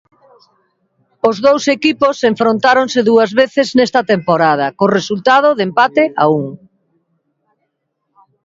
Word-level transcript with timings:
Os 1.29 1.37
dous 1.47 1.63
equipos 1.77 2.17
enfrontáronse 2.31 2.99
dúas 3.09 3.31
veces 3.41 3.67
nesta 3.77 4.01
temporada 4.13 4.67
co 4.77 4.85
resultado 4.97 5.49
de 5.57 5.63
empate 5.69 6.03
a 6.21 6.25
un. 6.41 6.45